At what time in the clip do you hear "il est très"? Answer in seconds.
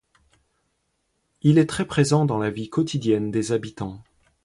1.43-1.85